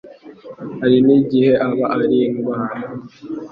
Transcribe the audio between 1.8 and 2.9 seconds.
ari indwara